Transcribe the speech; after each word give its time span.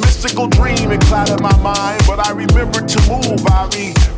mystical 0.00 0.48
dream 0.48 0.90
it 0.90 1.00
clouded 1.02 1.40
my 1.40 1.56
mind, 1.58 2.02
but 2.06 2.24
I 2.26 2.32
remembered 2.32 2.88
to 2.88 3.00
move. 3.08 3.46
I 3.46 3.68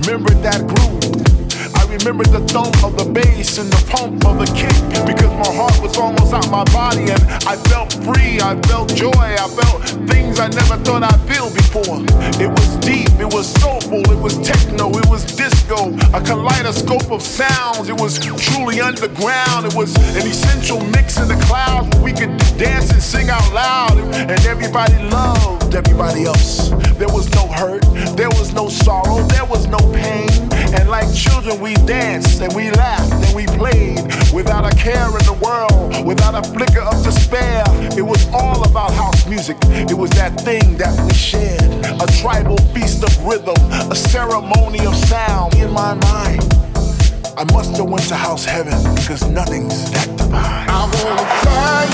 remembered 0.02 0.43
that 0.43 0.67
groove. 0.67 1.32
I 1.75 1.84
remembered 1.87 2.29
the 2.29 2.40
thump 2.49 2.82
of 2.84 2.96
the 2.96 3.11
bass 3.11 3.58
and 3.58 3.70
the 3.70 3.82
pump 3.90 4.25
of 4.26 4.38
the 4.38 4.46
kick 4.52 4.75
because 5.06 5.31
my 5.38 5.50
heart 5.55 5.81
was 5.81 5.96
almost 5.96 6.32
out 6.32 6.49
my 6.50 6.64
body 6.73 7.11
and 7.11 7.23
I 7.46 7.56
felt 7.69 7.93
free. 8.05 8.40
I 8.40 8.61
felt 8.69 8.94
joy. 8.94 9.11
I 9.12 9.49
felt 9.49 9.82
things 10.08 10.40
I 10.40 10.49
never 10.49 10.76
thought 10.82 11.02
I'd 11.02 11.20
feel 11.29 11.50
before. 11.52 12.02
It 12.40 12.50
was 12.50 12.76
deep. 12.78 13.11
It 13.20 13.32
was 13.32 13.46
soulful. 13.61 14.02
It 14.11 14.19
was 14.19 14.38
techno. 14.40 14.90
It 14.90 15.06
was 15.08 15.25
disco. 15.25 15.94
A 16.12 16.20
kaleidoscope 16.20 17.11
of 17.11 17.23
sounds. 17.23 17.88
It 17.88 18.00
was 18.00 18.19
truly 18.19 18.81
underground. 18.81 19.67
It 19.67 19.75
was 19.75 19.94
an 20.17 20.26
essential 20.26 20.81
mix 20.93 21.19
in 21.19 21.28
the 21.28 21.40
clouds 21.46 21.88
where 21.94 22.05
we 22.05 22.12
could 22.12 22.37
dance 22.58 22.90
and 22.90 23.02
sing 23.02 23.28
out 23.31 23.52
loud 23.52 23.99
and 23.99 24.31
everybody 24.46 24.96
loved 25.08 25.62
loved 25.72 25.88
everybody 25.88 26.24
else. 26.24 26.70
There 26.98 27.08
was 27.08 27.28
no 27.34 27.46
hurt, 27.46 27.82
there 28.16 28.28
was 28.30 28.52
no 28.52 28.69
sorrow, 28.69 29.22
there 29.28 29.44
was 29.44 29.66
no 29.66 29.78
pain. 29.92 30.30
And 30.74 30.88
like 30.88 31.12
children, 31.14 31.60
we 31.60 31.74
danced 31.74 32.40
and 32.40 32.54
we 32.54 32.70
laughed 32.72 33.12
and 33.12 33.34
we 33.34 33.46
played 33.46 34.00
without 34.32 34.70
a 34.70 34.74
care 34.76 35.06
in 35.06 35.24
the 35.24 35.38
world, 35.42 36.06
without 36.06 36.34
a 36.34 36.42
flicker 36.50 36.80
of 36.80 37.02
despair. 37.02 37.64
It 37.96 38.02
was 38.02 38.26
all 38.32 38.64
about 38.64 38.92
house 38.92 39.26
music. 39.26 39.56
It 39.62 39.96
was 39.96 40.10
that 40.10 40.40
thing 40.40 40.76
that 40.78 40.94
we 41.06 41.14
shared. 41.14 41.62
A 42.00 42.06
tribal 42.20 42.58
feast 42.75 43.02
of 43.02 43.12
rhythm, 43.25 43.56
a 43.90 43.96
ceremony 43.96 44.84
of 44.86 44.94
sound 44.94 45.54
in 45.54 45.70
my 45.70 45.94
mind. 45.94 46.42
I 47.36 47.44
must 47.52 47.76
have 47.76 47.88
went 47.88 48.06
to 48.08 48.16
house 48.16 48.44
heaven 48.44 48.76
because 48.94 49.26
nothing's 49.26 49.90
that 49.92 50.16
divine. 50.16 50.68
I 50.68 50.84
wanna 51.00 51.26
find 51.44 51.90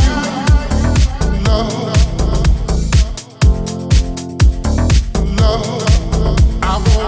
you, 1.36 1.42
love. 1.44 2.07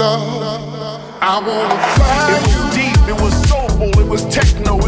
love. 0.00 1.00
I 1.20 1.38
wanna 1.46 1.78
fly. 1.94 2.32
It 2.32 2.42
was 2.48 2.74
deep, 2.74 3.00
it 3.06 3.20
was 3.20 3.34
soulful, 3.48 3.92
it 4.00 4.08
was 4.08 4.24
techno, 4.34 4.78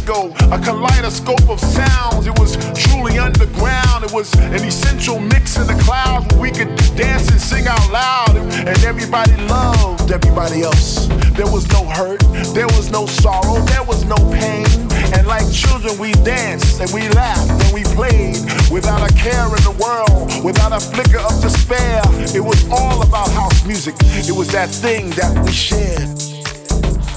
disco, 0.00 0.32
a 0.52 0.58
kaleidoscope 0.58 1.48
of 1.48 1.60
sounds. 1.60 2.26
It 2.26 2.38
was 2.38 2.56
truly 2.74 3.18
underground. 3.18 4.04
It 4.04 4.12
was 4.12 4.32
an 4.34 4.64
essential 4.64 5.18
mix 5.18 5.56
in 5.56 5.66
the 5.66 5.80
clouds 5.84 6.26
where 6.32 6.42
we 6.42 6.50
could 6.50 6.74
dance 6.96 7.30
and 7.30 7.40
sing 7.40 7.66
out 7.66 7.90
loud, 7.90 8.36
and 8.36 8.84
everybody 8.84 9.36
loved 9.46 10.10
everybody 10.10 10.62
else. 10.62 11.08
There 11.34 11.46
was 11.46 11.68
no 11.72 11.84
hurt, 11.84 12.20
there 12.54 12.66
was 12.66 12.90
no 12.90 13.06
sorrow, 13.06 13.60
there 13.66 13.82
was 13.84 14.04
no 14.04 14.16
pain. 14.32 14.66
And 15.14 15.26
like 15.26 15.50
children, 15.52 15.98
we 15.98 16.12
danced 16.24 16.80
and 16.80 16.90
we 16.92 17.08
laughed 17.10 17.50
and 17.50 17.72
we 17.74 17.82
played 17.94 18.38
without 18.70 19.08
a 19.08 19.12
care 19.14 19.46
in 19.46 19.62
the 19.64 19.76
world, 19.80 20.44
without 20.44 20.72
a 20.72 20.80
flicker 20.80 21.18
of 21.18 21.40
despair. 21.40 22.02
It 22.34 22.40
was 22.40 22.68
all 22.70 23.02
about 23.02 23.30
house 23.30 23.64
music. 23.66 23.94
It 24.28 24.36
was 24.36 24.48
that 24.48 24.68
thing 24.68 25.10
that 25.10 25.44
we 25.44 25.52
shared. 25.52 26.08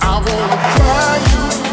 I 0.01 0.19
wanna 0.19 0.59
fly 0.75 1.15
you, 1.31 1.72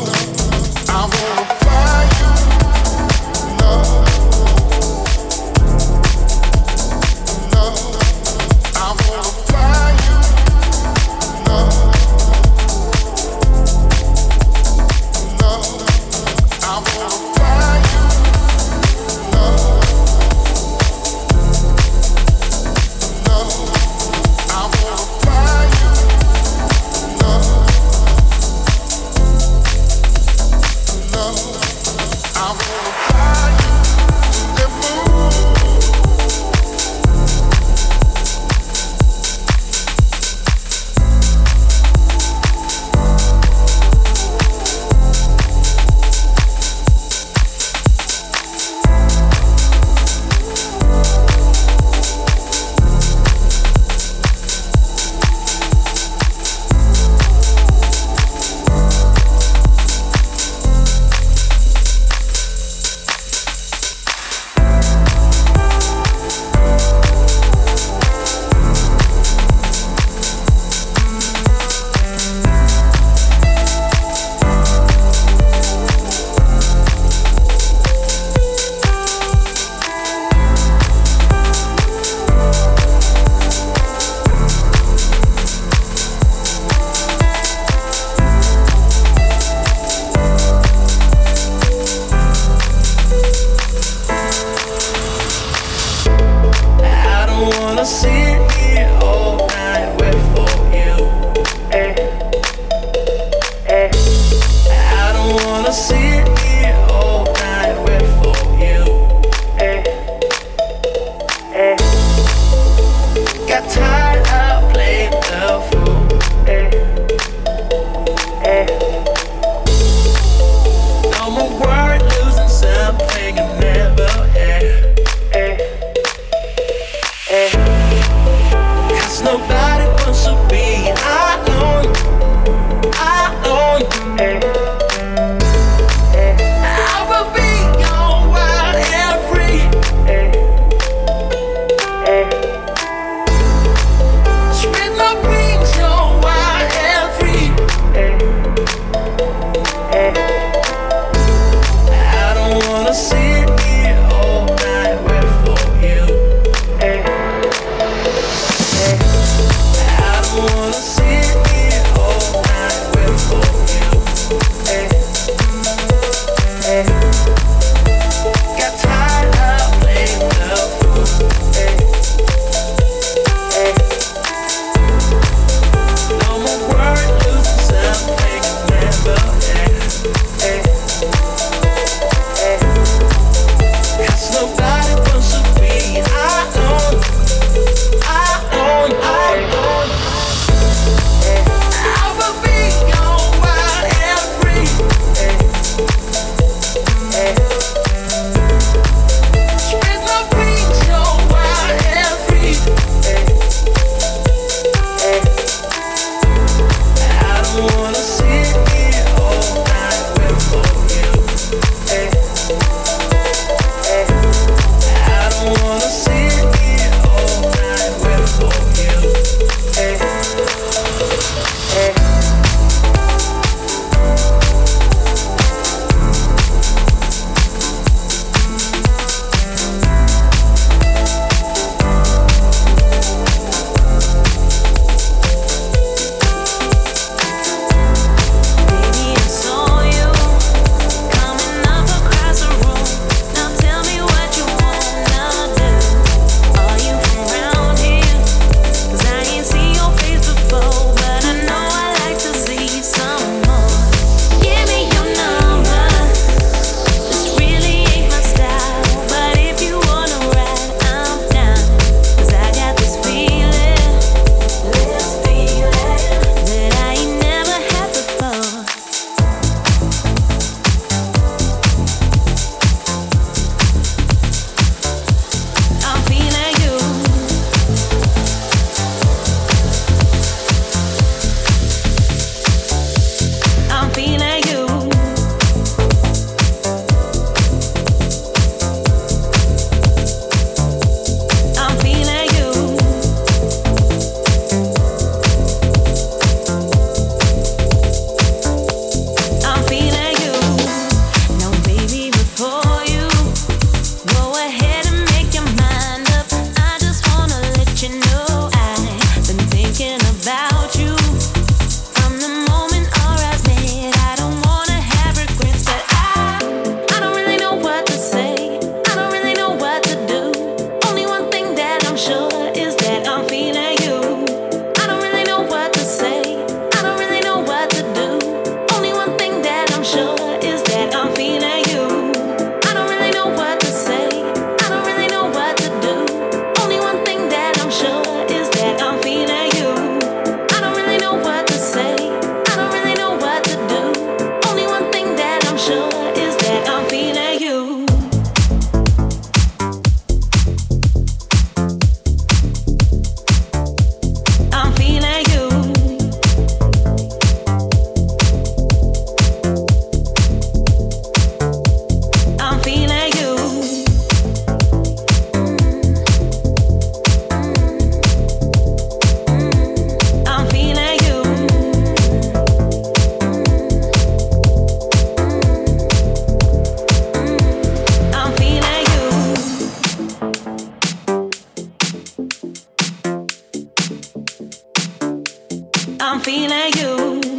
I 386.13 386.19
keep 386.19 386.97
coming 386.97 387.30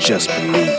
Just 0.00 0.28
believe. 0.30 0.69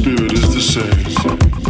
Spirit 0.00 0.32
is 0.32 0.54
the 0.54 0.60
same. 0.60 1.67